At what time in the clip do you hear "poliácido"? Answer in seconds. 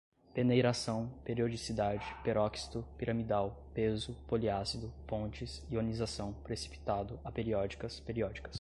4.27-4.91